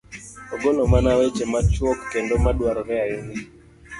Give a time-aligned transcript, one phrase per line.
[0.53, 3.37] ogolo mana weche machuok kendo ma dwarore ahinya.